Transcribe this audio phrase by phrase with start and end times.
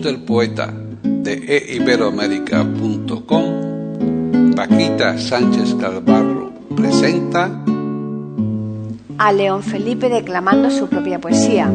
[0.00, 7.62] Del poeta de eiberoamérica.com, Paquita Sánchez Calvarro presenta
[9.18, 11.70] a León Felipe declamando su propia poesía.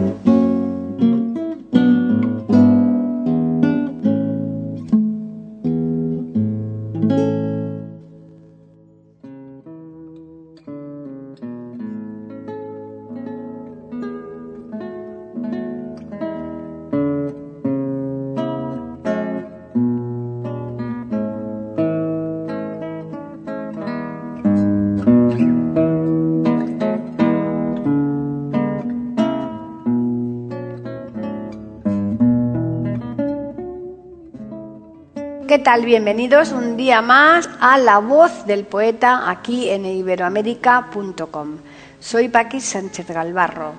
[35.68, 35.84] Tal?
[35.84, 41.57] Bienvenidos un día más a La Voz del Poeta aquí en iberoamérica.com.
[41.99, 43.74] Soy Paqui Sánchez Galvarro.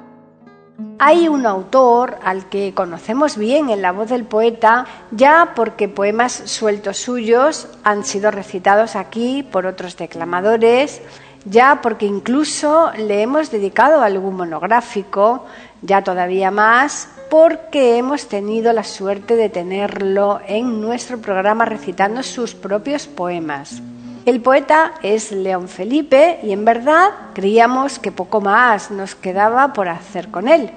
[0.99, 6.35] Hay un autor al que conocemos bien en La Voz del Poeta ya porque poemas
[6.45, 11.01] sueltos suyos han sido recitados aquí por otros declamadores,
[11.45, 15.47] ya porque incluso le hemos dedicado algún monográfico,
[15.83, 22.55] ya todavía más porque hemos tenido la suerte de tenerlo en nuestro programa recitando sus
[22.55, 23.83] propios poemas.
[24.25, 29.89] El poeta es León Felipe y en verdad creíamos que poco más nos quedaba por
[29.89, 30.71] hacer con él.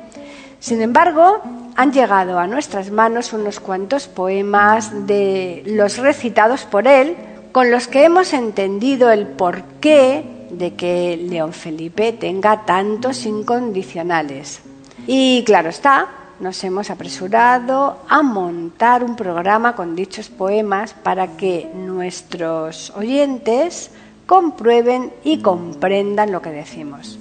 [0.59, 1.41] Sin embargo,
[1.75, 7.15] han llegado a nuestras manos unos cuantos poemas de los recitados por él
[7.51, 14.61] con los que hemos entendido el porqué de que León Felipe tenga tantos incondicionales.
[15.07, 16.07] Y claro está,
[16.39, 23.91] nos hemos apresurado a montar un programa con dichos poemas para que nuestros oyentes
[24.25, 27.19] comprueben y comprendan lo que decimos.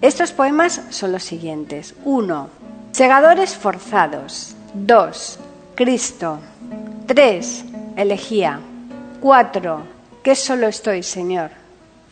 [0.00, 1.94] Estos poemas son los siguientes.
[2.04, 2.48] 1.
[2.92, 4.54] Segadores forzados.
[4.74, 5.38] 2.
[5.74, 6.38] Cristo.
[7.06, 7.64] 3.
[7.96, 8.60] Elegía.
[9.20, 9.80] 4.
[10.22, 11.50] Que solo estoy, Señor.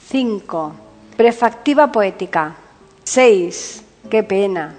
[0.08, 0.72] 5.
[1.16, 2.54] Prefactiva poética.
[3.02, 3.82] 6.
[4.08, 4.76] Qué pena.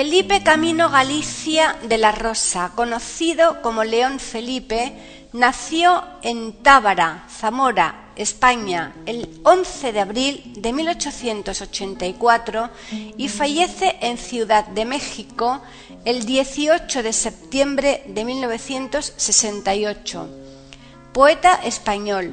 [0.00, 4.94] Felipe Camino Galicia de la Rosa, conocido como León Felipe,
[5.34, 12.70] nació en Tábara, Zamora, España, el 11 de abril de 1884
[13.18, 15.60] y fallece en Ciudad de México
[16.06, 20.28] el 18 de septiembre de 1968.
[21.12, 22.32] Poeta español,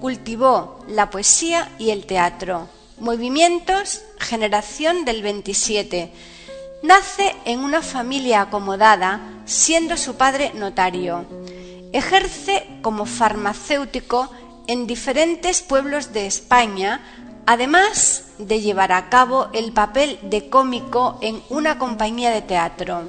[0.00, 2.68] cultivó la poesía y el teatro.
[3.00, 6.12] Movimientos, generación del 27
[6.82, 11.24] Nace en una familia acomodada, siendo su padre notario.
[11.92, 14.30] Ejerce como farmacéutico
[14.68, 17.00] en diferentes pueblos de España,
[17.46, 23.08] además de llevar a cabo el papel de cómico en una compañía de teatro.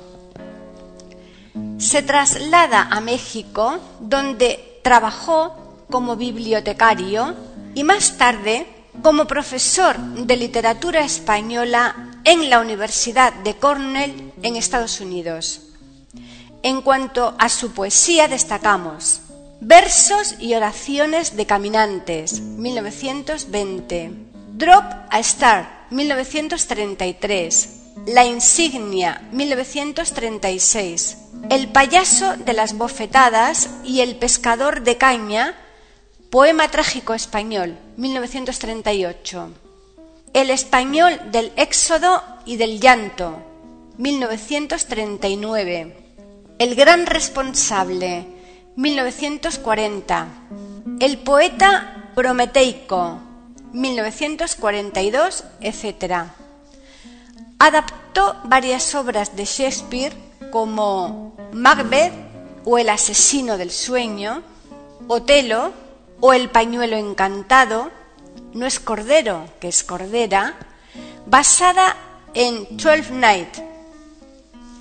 [1.77, 7.35] Se traslada a México, donde trabajó como bibliotecario
[7.75, 8.65] y más tarde
[9.03, 15.61] como profesor de literatura española en la Universidad de Cornell en Estados Unidos.
[16.61, 19.21] En cuanto a su poesía destacamos
[19.61, 24.11] Versos y oraciones de caminantes, 1920.
[24.53, 27.69] Drop a Star, 1933.
[28.05, 31.17] La insignia, 1936.
[31.49, 35.55] El payaso de las bofetadas y el pescador de caña,
[36.29, 39.68] poema trágico español, 1938.
[40.33, 43.41] El español del éxodo y del llanto,
[43.97, 45.97] 1939.
[46.59, 48.27] El gran responsable,
[48.75, 50.27] 1940.
[50.99, 53.17] El poeta prometeico,
[53.73, 56.25] 1942, etc.
[57.57, 60.15] Adaptó varias obras de Shakespeare
[60.51, 62.13] como Macbeth
[62.65, 64.43] o El asesino del sueño,
[65.07, 65.73] Otelo
[66.19, 67.89] o El pañuelo encantado,
[68.53, 70.55] No es cordero, que es cordera,
[71.25, 71.95] basada
[72.33, 73.49] en Twelfth Night.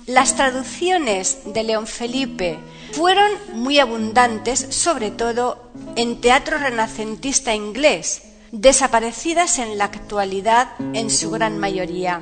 [0.05, 2.57] Las traducciones de León Felipe
[2.93, 11.29] fueron muy abundantes, sobre todo en teatro renacentista inglés, desaparecidas en la actualidad en su
[11.29, 12.21] gran mayoría.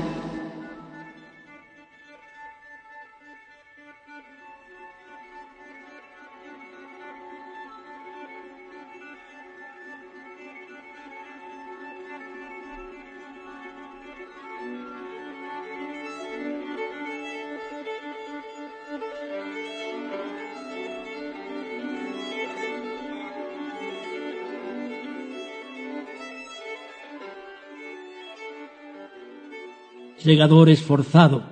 [30.23, 31.43] segador esforzado.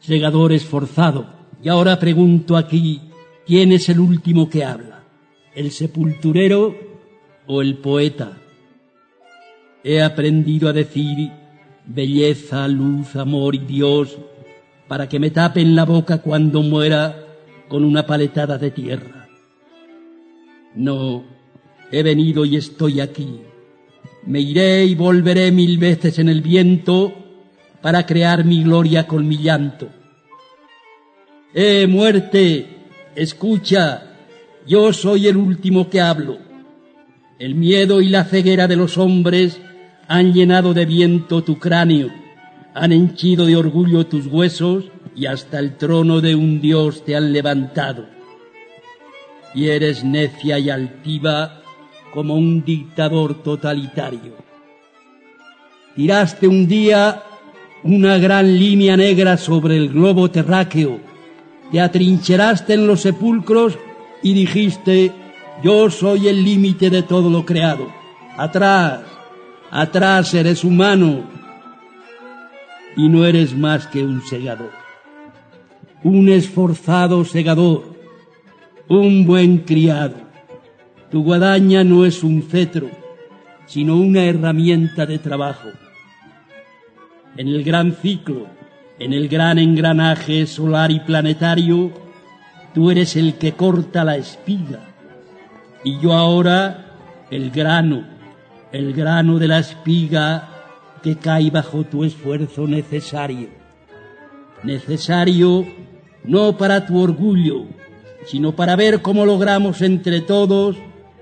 [0.00, 1.26] Segador esforzado.
[1.62, 3.00] Y ahora pregunto aquí,
[3.46, 5.04] ¿quién es el último que habla?
[5.54, 6.74] ¿El sepulturero
[7.46, 8.38] o el poeta?
[9.84, 11.30] He aprendido a decir
[11.86, 14.18] belleza, luz, amor y Dios
[14.88, 17.26] para que me tapen la boca cuando muera
[17.68, 19.28] con una paletada de tierra.
[20.74, 21.24] No,
[21.92, 23.40] he venido y estoy aquí
[24.26, 27.12] me iré y volveré mil veces en el viento
[27.80, 29.88] para crear mi gloria con mi llanto.
[31.54, 32.66] ¡Eh, muerte!
[33.14, 34.14] Escucha,
[34.66, 36.38] yo soy el último que hablo.
[37.38, 39.60] El miedo y la ceguera de los hombres
[40.08, 42.10] han llenado de viento tu cráneo,
[42.74, 44.84] han henchido de orgullo tus huesos
[45.14, 48.06] y hasta el trono de un dios te han levantado.
[49.54, 51.61] Y eres necia y altiva
[52.12, 54.34] como un dictador totalitario.
[55.96, 57.22] Tiraste un día
[57.82, 61.00] una gran línea negra sobre el globo terráqueo,
[61.70, 63.78] te atrincheraste en los sepulcros
[64.22, 65.10] y dijiste,
[65.62, 67.88] yo soy el límite de todo lo creado.
[68.36, 69.00] Atrás,
[69.70, 71.24] atrás eres humano
[72.96, 74.70] y no eres más que un segador,
[76.04, 77.84] un esforzado segador,
[78.88, 80.31] un buen criado
[81.12, 82.88] tu guadaña no es un cetro,
[83.66, 85.68] sino una herramienta de trabajo.
[87.36, 88.46] En el gran ciclo,
[88.98, 91.92] en el gran engranaje solar y planetario,
[92.72, 94.88] tú eres el que corta la espiga.
[95.84, 96.86] Y yo ahora
[97.30, 98.06] el grano,
[98.72, 100.48] el grano de la espiga
[101.02, 103.50] que cae bajo tu esfuerzo necesario.
[104.62, 105.66] Necesario
[106.24, 107.66] no para tu orgullo,
[108.24, 110.76] sino para ver cómo logramos entre todos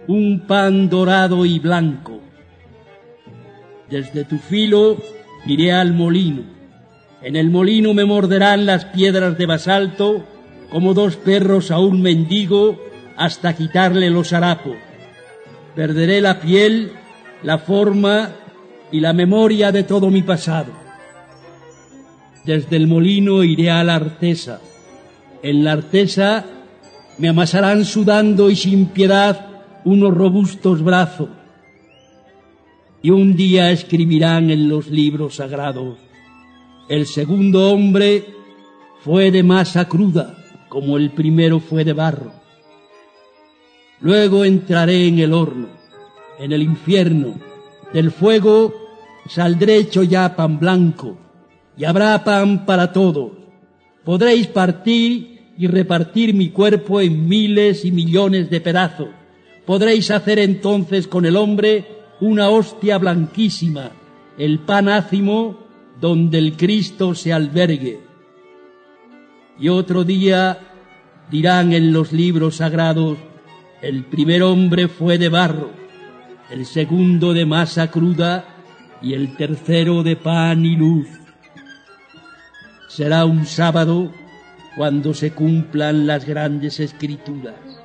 [0.06, 2.20] un pan dorado y blanco.
[3.88, 4.96] Desde tu filo
[5.46, 6.42] iré al molino.
[7.22, 10.24] En el molino me morderán las piedras de basalto
[10.70, 12.78] como dos perros a un mendigo
[13.16, 14.76] hasta quitarle los harapos.
[15.74, 16.92] Perderé la piel,
[17.42, 18.30] la forma
[18.90, 20.72] y la memoria de todo mi pasado.
[22.44, 24.60] Desde el molino iré a la artesa.
[25.42, 26.44] En la artesa
[27.18, 29.49] me amasarán sudando y sin piedad
[29.84, 31.28] unos robustos brazos
[33.02, 35.98] y un día escribirán en los libros sagrados,
[36.88, 38.26] el segundo hombre
[39.02, 40.36] fue de masa cruda,
[40.68, 42.32] como el primero fue de barro.
[44.00, 45.68] Luego entraré en el horno,
[46.38, 47.34] en el infierno,
[47.92, 48.74] del fuego
[49.28, 51.16] saldré hecho ya pan blanco,
[51.76, 53.32] y habrá pan para todos.
[54.04, 59.08] Podréis partir y repartir mi cuerpo en miles y millones de pedazos.
[59.70, 63.92] Podréis hacer entonces con el hombre una hostia blanquísima,
[64.36, 65.60] el pan ácimo
[66.00, 68.00] donde el Cristo se albergue.
[69.60, 70.58] Y otro día
[71.30, 73.16] dirán en los libros sagrados,
[73.80, 75.70] el primer hombre fue de barro,
[76.50, 78.44] el segundo de masa cruda
[79.00, 81.06] y el tercero de pan y luz.
[82.88, 84.10] Será un sábado
[84.76, 87.79] cuando se cumplan las grandes escrituras.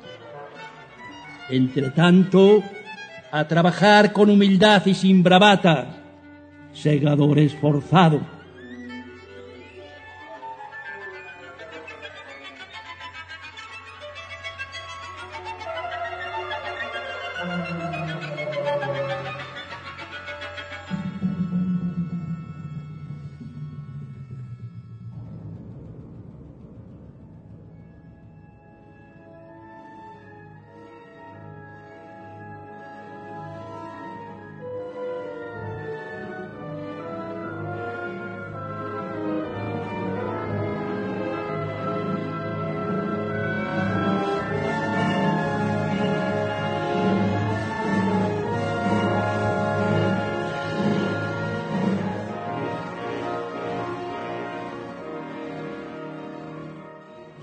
[1.50, 2.64] Entre tanto,
[3.32, 5.88] a trabajar con humildad y sin bravatas,
[6.74, 8.35] segador esforzado.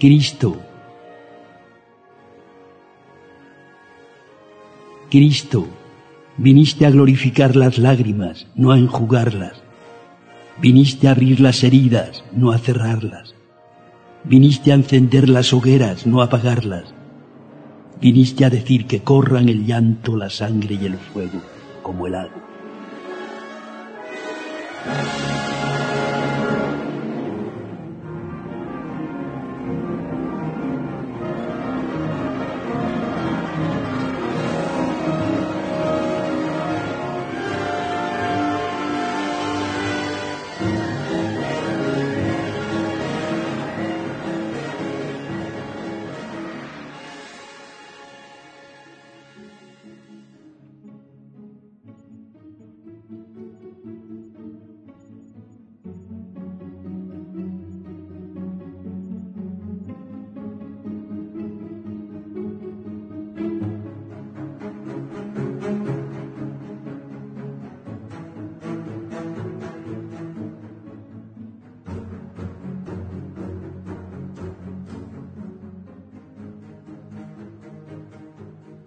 [0.03, 0.61] Cristo.
[5.09, 5.69] Cristo,
[6.37, 9.63] viniste a glorificar las lágrimas, no a enjugarlas.
[10.61, 13.37] Viniste a abrir las heridas, no a cerrarlas.
[14.25, 16.93] Viniste a encender las hogueras, no a apagarlas.
[18.01, 21.41] Viniste a decir que corran el llanto, la sangre y el fuego
[21.81, 22.43] como el agua.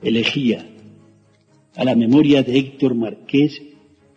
[0.05, 0.63] Elegía
[1.75, 3.61] a la memoria de Héctor Marqués,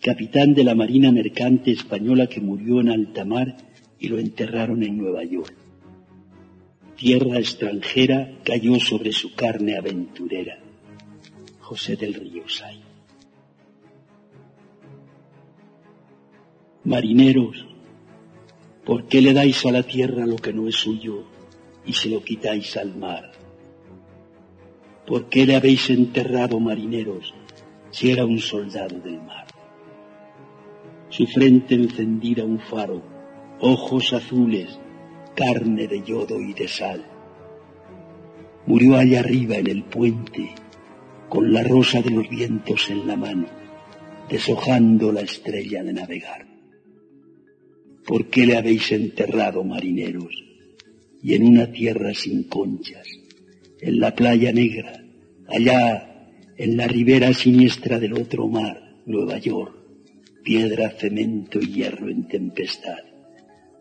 [0.01, 3.57] capitán de la Marina Mercante Española que murió en alta mar
[3.99, 5.55] y lo enterraron en Nueva York.
[6.95, 10.59] Tierra extranjera cayó sobre su carne aventurera.
[11.61, 12.81] José del Río Say.
[16.85, 17.67] Marineros,
[18.85, 21.25] ¿por qué le dais a la tierra lo que no es suyo
[21.87, 23.33] y se lo quitáis al mar?
[25.09, 27.33] ¿Por qué le habéis enterrado, marineros,
[27.91, 29.47] si era un soldado del mar?
[31.09, 33.03] Su frente encendida un faro,
[33.59, 34.79] ojos azules,
[35.35, 37.03] carne de yodo y de sal.
[38.67, 40.51] Murió allá arriba en el puente,
[41.31, 43.47] con la rosa de los vientos en la mano,
[44.29, 46.47] deshojando la estrella de navegar.
[48.07, 50.45] ¿Por qué le habéis enterrado, marineros,
[51.23, 53.18] y en una tierra sin conchas?
[53.81, 55.05] En la playa negra,
[55.49, 56.09] allá
[56.57, 59.75] en la ribera siniestra del otro mar, Nueva York,
[60.43, 62.99] piedra, cemento y hierro en tempestad,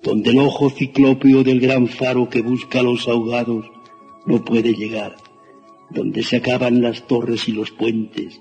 [0.04, 3.66] donde el ojo ciclópeo del gran faro que busca a los ahogados
[4.26, 5.16] no puede llegar,
[5.90, 8.40] donde se acaban las torres y los puentes,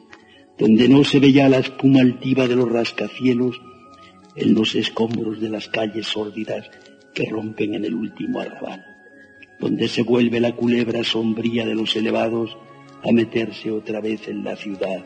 [0.58, 3.60] donde no se ve ya la espuma altiva de los rascacielos
[4.34, 6.70] en los escombros de las calles sórdidas
[7.14, 8.95] que rompen en el último arrabal
[9.58, 12.56] donde se vuelve la culebra sombría de los elevados
[13.02, 15.04] a meterse otra vez en la ciudad.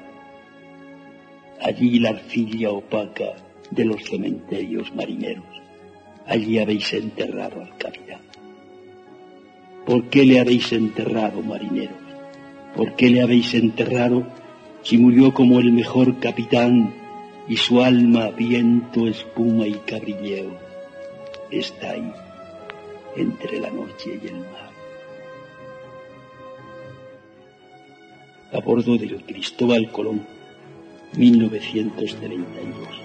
[1.61, 3.37] Allí la arcilla opaca
[3.71, 5.45] de los cementerios marineros.
[6.27, 8.21] Allí habéis enterrado al capitán.
[9.87, 11.97] ¿Por qué le habéis enterrado, marineros?
[12.77, 14.27] ¿Por qué le habéis enterrado
[14.83, 16.95] si murió como el mejor capitán
[17.49, 20.57] y su alma, viento, espuma y cabrilleo
[21.51, 22.13] está ahí?
[23.17, 24.71] entre la noche y el mar.
[28.53, 30.27] A bordo del Cristóbal Colón,
[31.17, 33.00] 1932.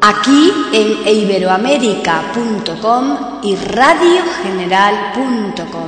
[0.00, 5.83] Aquí en iberoamérica.com y radiogeneral.com.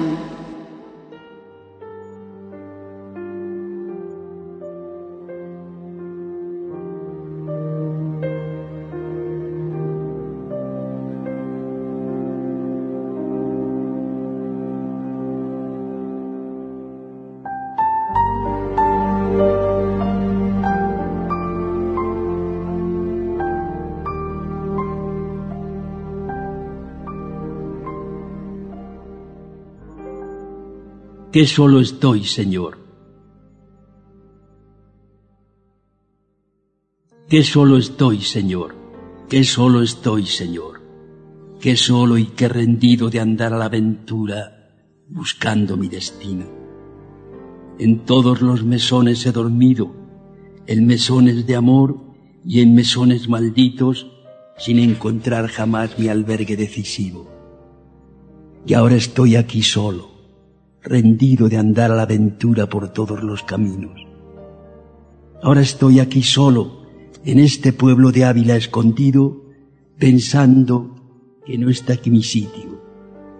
[31.36, 32.78] que solo estoy, Señor.
[37.28, 38.74] Que solo estoy, Señor.
[39.28, 40.80] Que solo estoy, Señor.
[41.60, 44.70] Que solo y que rendido de andar a la aventura
[45.10, 46.46] buscando mi destino.
[47.78, 49.94] En todos los mesones he dormido,
[50.66, 52.00] en mesones de amor
[52.46, 54.06] y en mesones malditos,
[54.56, 57.28] sin encontrar jamás mi albergue decisivo.
[58.64, 60.15] Y ahora estoy aquí solo,
[60.86, 64.06] rendido de andar a la aventura por todos los caminos.
[65.42, 66.86] Ahora estoy aquí solo,
[67.24, 69.44] en este pueblo de Ávila escondido,
[69.98, 70.94] pensando
[71.44, 72.80] que no está aquí mi sitio,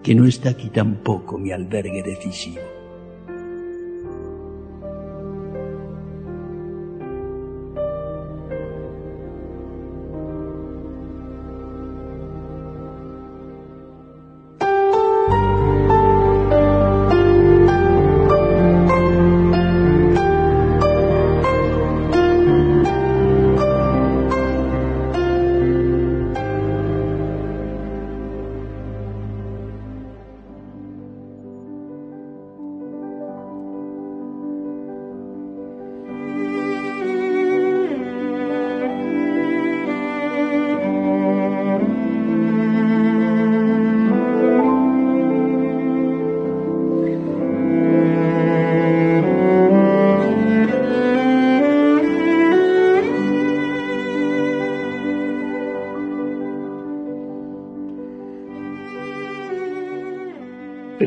[0.03, 2.76] que no está aquí tampoco mi albergue decisivo.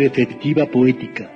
[0.00, 1.30] Perspectiva poética.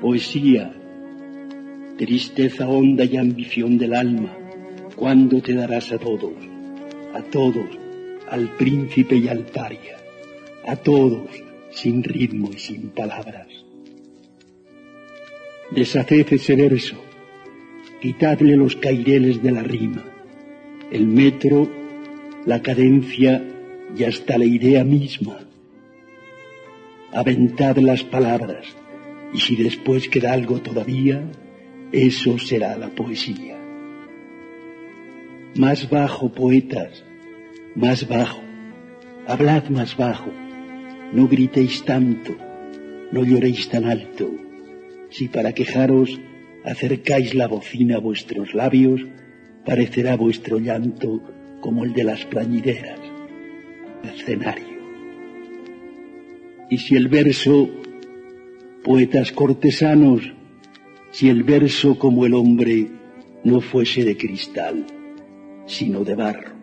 [0.00, 0.72] Poesía,
[1.98, 4.34] tristeza honda y ambición del alma,
[4.94, 6.32] ¿cuándo te darás a todos?
[7.12, 7.68] A todos,
[8.30, 9.98] al príncipe y al paria,
[10.64, 11.28] a todos,
[11.70, 13.48] sin ritmo y sin palabras.
[15.70, 16.96] Deshaced ese verso,
[18.00, 20.02] quitadle los caireles de la rima,
[20.90, 21.68] el metro,
[22.46, 23.52] la cadencia
[23.94, 25.38] y hasta la idea misma.
[27.12, 28.66] Aventad las palabras
[29.32, 31.22] y si después queda algo todavía,
[31.92, 33.56] eso será la poesía.
[35.56, 37.04] Más bajo, poetas,
[37.74, 38.40] más bajo,
[39.26, 40.30] hablad más bajo,
[41.12, 42.36] no gritéis tanto,
[43.12, 44.30] no lloréis tan alto,
[45.10, 46.20] si para quejaros
[46.64, 49.00] acercáis la bocina a vuestros labios,
[49.64, 51.22] parecerá vuestro llanto
[51.60, 53.05] como el de las plañideras
[54.06, 54.76] escenario.
[56.70, 57.68] Y si el verso,
[58.82, 60.32] poetas cortesanos,
[61.10, 62.88] si el verso como el hombre
[63.44, 64.84] no fuese de cristal,
[65.66, 66.54] sino de barro.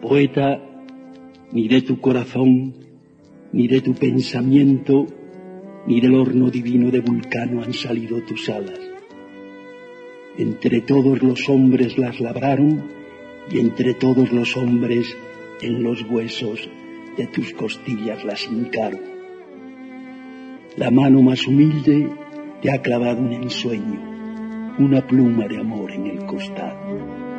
[0.00, 0.62] Poeta,
[1.52, 2.74] ni de tu corazón,
[3.52, 5.06] ni de tu pensamiento,
[5.86, 8.78] ni del horno divino de Vulcano han salido tus alas.
[10.38, 12.99] Entre todos los hombres las labraron
[13.48, 15.16] y entre todos los hombres
[15.60, 16.68] en los huesos
[17.16, 19.00] de tus costillas las hincaron.
[20.76, 22.08] La mano más humilde
[22.62, 24.00] te ha clavado un ensueño,
[24.78, 27.29] una pluma de amor en el costado.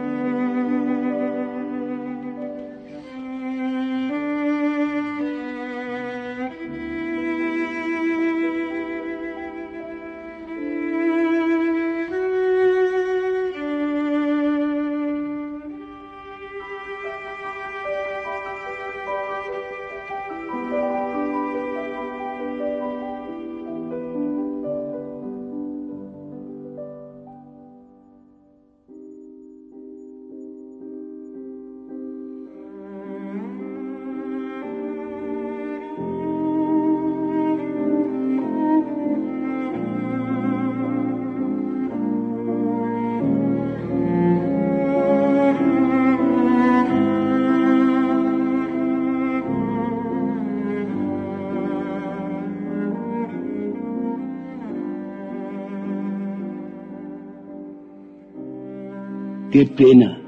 [59.62, 60.20] Qué pena.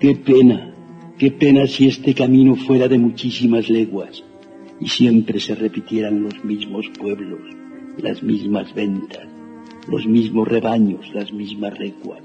[0.00, 0.74] Qué pena.
[1.18, 4.24] Qué pena si este camino fuera de muchísimas leguas
[4.80, 7.42] y siempre se repitieran los mismos pueblos,
[7.98, 9.28] las mismas ventas,
[9.86, 12.24] los mismos rebaños, las mismas recuas.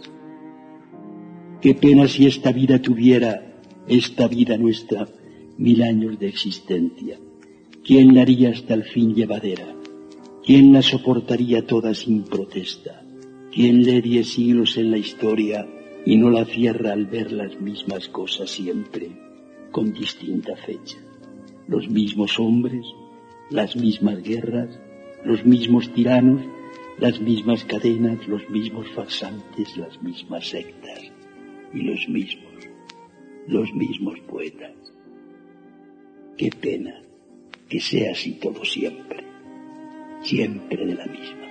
[1.62, 5.08] Qué pena si esta vida tuviera, esta vida nuestra,
[5.60, 7.20] mil años de existencia.
[7.84, 9.85] ¿Quién la haría hasta el fin llevadera?
[10.45, 13.03] ¿Quién la soportaría toda sin protesta?
[13.51, 15.67] ¿Quién le die siglos en la historia
[16.05, 19.10] y no la cierra al ver las mismas cosas siempre,
[19.71, 20.99] con distinta fecha?
[21.67, 22.86] Los mismos hombres,
[23.49, 24.79] las mismas guerras,
[25.23, 26.43] los mismos tiranos,
[26.99, 31.12] las mismas cadenas, los mismos farsantes, las mismas sectas
[31.73, 32.53] y los mismos,
[33.47, 34.75] los mismos poetas.
[36.38, 37.01] Qué pena
[37.67, 39.24] que sea así todo siempre,
[40.25, 41.44] siempre de la misma.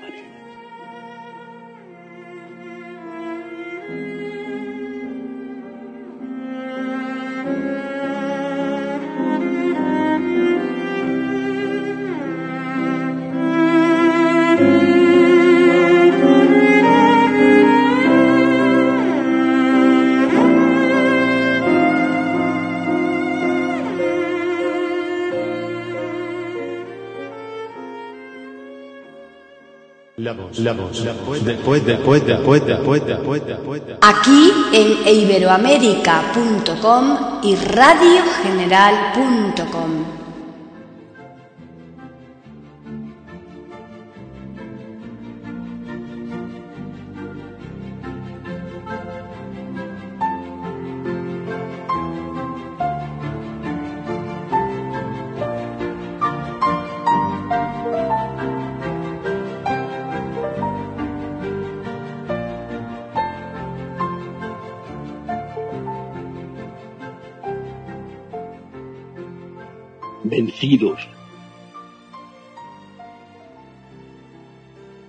[34.00, 40.23] Aquí en iberoamérica.com y radiogeneral.com.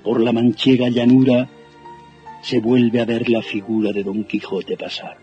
[0.05, 1.49] Por la manchega llanura
[2.43, 5.17] se vuelve a ver la figura de Don Quijote pasar.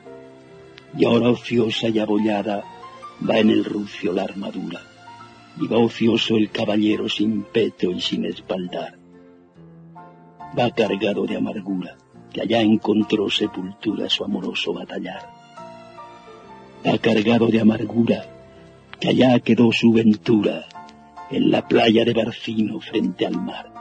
[0.99, 2.65] Y ahora ociosa y abollada
[3.27, 4.81] va en el rucio la armadura,
[5.61, 8.99] y va ocioso el caballero sin peto y sin espaldar.
[10.59, 11.97] Va cargado de amargura,
[12.33, 15.31] que allá encontró sepultura su amoroso batallar.
[16.85, 18.27] Va cargado de amargura,
[18.99, 20.67] que allá quedó su ventura,
[21.31, 23.72] en la playa de Barcino frente al mar.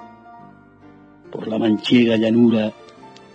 [1.31, 2.73] Por la manchega llanura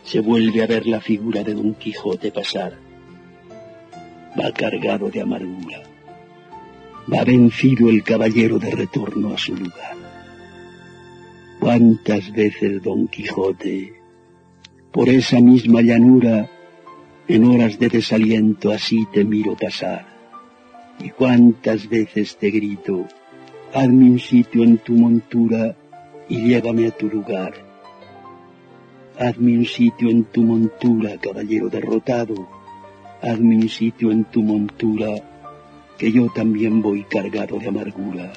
[0.05, 2.79] se vuelve a ver la figura de Don Quijote pasar.
[4.39, 5.83] Va cargado de amargura.
[7.13, 9.97] Va vencido el caballero de retorno a su lugar.
[11.59, 13.95] ¿Cuántas veces Don Quijote,
[14.93, 16.49] por esa misma llanura,
[17.27, 20.07] en horas de desaliento así te miro pasar?
[21.01, 23.07] Y cuántas veces te grito,
[23.73, 25.77] hazme un sitio en tu montura
[26.29, 27.66] y llévame a tu lugar.
[29.19, 32.49] Hazme un sitio en tu montura, caballero derrotado.
[33.23, 35.09] Hazme un sitio en tu montura,
[35.99, 38.33] que yo también voy cargado de amargura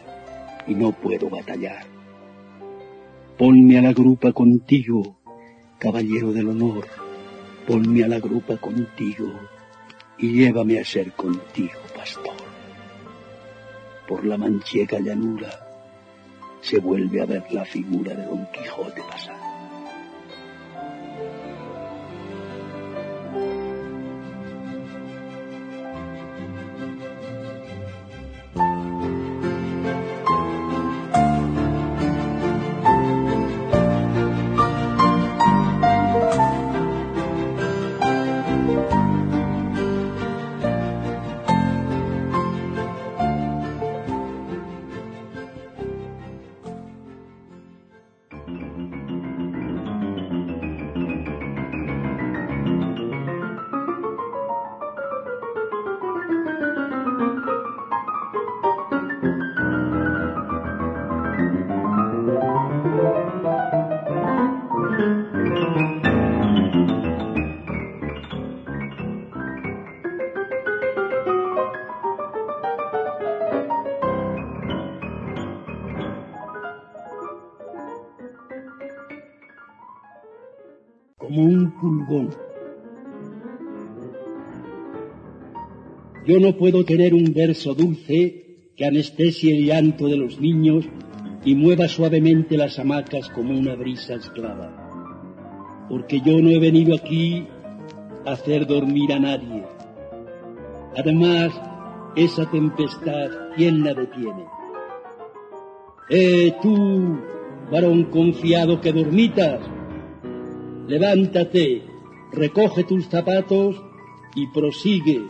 [0.68, 1.86] y no puedo batallar.
[3.38, 5.18] Ponme a la grupa contigo,
[5.78, 6.86] caballero del honor.
[7.68, 9.32] Ponme a la grupa contigo
[10.18, 12.50] y llévame a ser contigo, pastor
[14.10, 15.52] por la manchega llanura,
[16.62, 19.39] se vuelve a ver la figura de Don Quijote pasar.
[86.30, 90.86] Yo no puedo tener un verso dulce que anestesie el llanto de los niños
[91.44, 94.70] y mueva suavemente las hamacas como una brisa esclava.
[95.90, 97.48] porque yo no he venido aquí
[98.28, 99.64] a hacer dormir a nadie.
[100.96, 101.52] Además,
[102.16, 104.46] esa tempestad, ¿quién la detiene?
[106.12, 107.18] ¡Eh, tú,
[107.72, 109.62] varón confiado que dormitas!
[110.88, 111.82] Levántate,
[112.32, 113.82] recoge tus zapatos
[114.36, 115.24] y prosigue,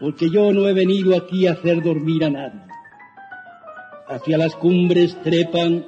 [0.00, 2.62] porque yo no he venido aquí a hacer dormir a nadie.
[4.08, 5.84] Hacia las cumbres trepan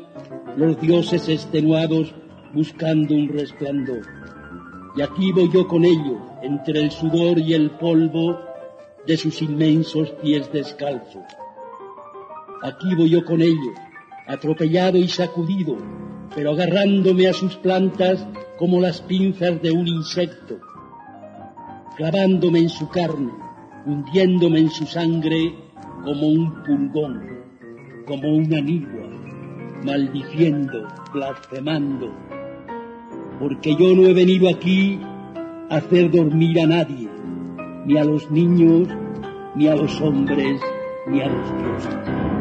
[0.57, 2.15] los dioses extenuados
[2.53, 4.03] buscando un resplandor.
[4.95, 8.39] Y aquí voy yo con ellos, entre el sudor y el polvo
[9.07, 11.25] de sus inmensos pies descalzos.
[12.63, 13.75] Aquí voy yo con ellos,
[14.27, 15.79] atropellado y sacudido,
[16.35, 18.27] pero agarrándome a sus plantas
[18.59, 20.61] como las pinzas de un insecto,
[21.97, 23.33] clavándome en su carne,
[23.87, 25.55] hundiéndome en su sangre
[26.05, 27.21] como un pulgón,
[28.07, 29.09] como una nigua,
[29.85, 32.13] maldiciendo, blasfemando,
[33.39, 35.01] porque yo no he venido aquí
[35.71, 37.09] a hacer dormir a nadie,
[37.87, 38.89] ni a los niños,
[39.55, 40.61] ni a los hombres,
[41.07, 42.32] ni a los dioses.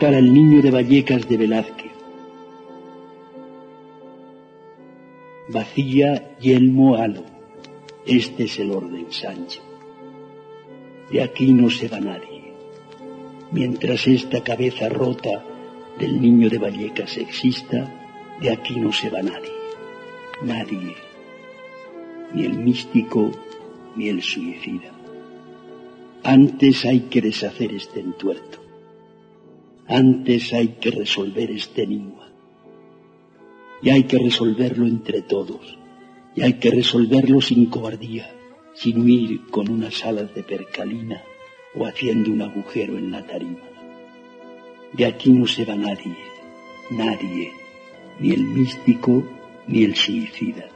[0.00, 1.92] Para el niño de Vallecas de Velázquez.
[5.48, 7.24] Vacía yelmo halo.
[8.04, 9.62] Este es el orden, Sancho.
[11.10, 12.52] De aquí no se va nadie.
[13.52, 15.42] Mientras esta cabeza rota
[15.98, 17.78] del niño de Vallecas exista,
[18.40, 19.56] de aquí no se va nadie.
[20.42, 20.94] Nadie.
[22.34, 23.30] Ni el místico,
[23.96, 24.92] ni el suicida.
[26.22, 28.65] Antes hay que deshacer este entuerto.
[29.88, 32.28] Antes hay que resolver este enigma.
[33.82, 35.78] Y hay que resolverlo entre todos.
[36.34, 38.34] Y hay que resolverlo sin cobardía,
[38.74, 41.22] sin huir con unas alas de percalina
[41.76, 43.60] o haciendo un agujero en la tarima.
[44.92, 46.16] De aquí no se va nadie,
[46.90, 47.52] nadie,
[48.18, 49.22] ni el místico
[49.68, 50.68] ni el suicida.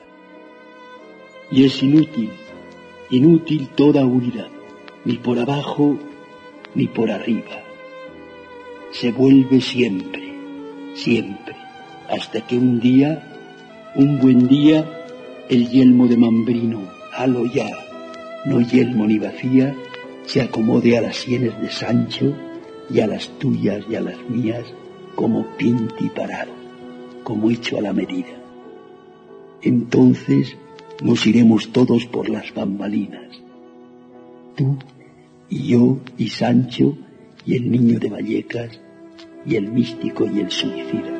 [1.50, 2.30] Y es inútil,
[3.10, 4.48] inútil toda huida,
[5.04, 5.98] ni por abajo
[6.76, 7.69] ni por arriba
[8.92, 10.34] se vuelve siempre,
[10.94, 11.54] siempre,
[12.08, 13.22] hasta que un día,
[13.94, 14.84] un buen día,
[15.48, 17.68] el yelmo de Mambrino, halo ya,
[18.44, 19.74] no yelmo ni vacía,
[20.26, 22.34] se acomode a las sienes de Sancho
[22.88, 24.64] y a las tuyas y a las mías
[25.14, 26.52] como pinti parado,
[27.22, 28.40] como hecho a la medida.
[29.62, 30.56] Entonces
[31.02, 33.40] nos iremos todos por las bambalinas,
[34.56, 34.76] tú
[35.48, 36.96] y yo y Sancho
[37.46, 38.80] y el niño de Vallecas
[39.46, 41.19] y el místico y el suicida.